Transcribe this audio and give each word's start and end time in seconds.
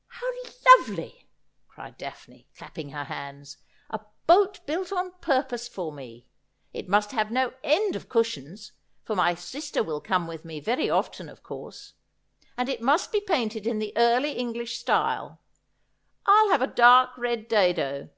'How 0.20 0.30
lovely,' 0.76 1.26
cried 1.66 1.96
Daphne, 1.96 2.46
clapping 2.54 2.90
her 2.90 3.04
hands.' 3.04 3.56
A 3.88 4.00
boat 4.26 4.60
built 4.66 4.92
on 4.92 5.12
purpose 5.22 5.68
for 5.68 5.90
me! 5.90 6.26
It 6.74 6.86
must 6.86 7.12
have 7.12 7.30
no 7.30 7.54
end 7.64 7.96
of 7.96 8.10
cushions, 8.10 8.72
for 9.04 9.16
my 9.16 9.34
sister 9.34 9.82
will 9.82 10.02
come 10.02 10.26
with 10.26 10.44
me 10.44 10.60
very 10.60 10.90
often, 10.90 11.30
of 11.30 11.42
course. 11.42 11.94
And 12.58 12.68
it 12.68 12.82
must 12.82 13.10
be 13.10 13.22
painted 13.22 13.66
in 13.66 13.78
the 13.78 13.94
early 13.96 14.32
English 14.32 14.78
style. 14.78 15.40
I'll 16.26 16.50
have 16.50 16.60
a 16.60 16.66
dark 16.66 17.16
red 17.16 17.48
dado.' 17.48 18.10